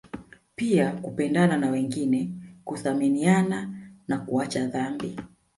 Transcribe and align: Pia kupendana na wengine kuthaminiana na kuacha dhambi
Pia 0.55 0.91
kupendana 0.91 1.57
na 1.57 1.69
wengine 1.71 2.31
kuthaminiana 2.65 3.69
na 4.07 4.17
kuacha 4.19 4.65
dhambi 4.67 5.17